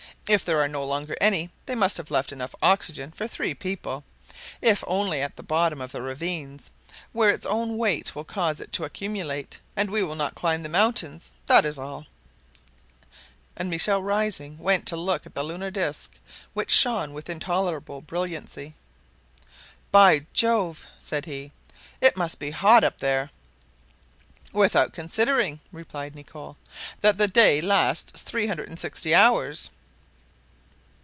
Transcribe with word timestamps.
If 0.29 0.45
there 0.45 0.61
are 0.61 0.69
no 0.69 0.85
longer 0.85 1.17
any, 1.19 1.49
they 1.65 1.75
must 1.75 1.97
have 1.97 2.09
left 2.09 2.31
enough 2.31 2.55
oxygen 2.61 3.11
for 3.11 3.27
three 3.27 3.53
people, 3.53 4.05
if 4.61 4.81
only 4.87 5.21
at 5.21 5.35
the 5.35 5.43
bottom 5.43 5.81
of 5.81 5.93
ravines, 5.93 6.71
where 7.11 7.29
its 7.31 7.45
own 7.45 7.77
weight 7.77 8.15
will 8.15 8.23
cause 8.23 8.61
it 8.61 8.71
to 8.73 8.85
accumulate, 8.85 9.59
and 9.75 9.89
we 9.89 10.03
will 10.03 10.15
not 10.15 10.35
climb 10.35 10.63
the 10.63 10.69
mountains; 10.69 11.33
that 11.47 11.65
is 11.65 11.77
all." 11.77 12.05
And 13.57 13.69
Michel, 13.69 14.01
rising, 14.01 14.57
went 14.57 14.85
to 14.87 14.95
look 14.95 15.25
at 15.25 15.33
the 15.35 15.43
lunar 15.43 15.69
disc, 15.69 16.11
which 16.53 16.71
shone 16.71 17.11
with 17.11 17.29
intolerable 17.29 17.99
brilliancy. 17.99 18.75
"By 19.91 20.27
Jove!" 20.31 20.85
said 20.97 21.25
he, 21.25 21.51
"it 21.99 22.15
must 22.15 22.39
be 22.39 22.51
hot 22.51 22.85
up 22.85 22.99
there!" 22.99 23.31
"Without 24.53 24.93
considering," 24.93 25.59
replied 25.73 26.15
Nicholl, 26.15 26.55
"that 27.01 27.17
the 27.17 27.27
day 27.27 27.59
lasts 27.59 28.21
360 28.21 29.13
hours!" 29.13 29.71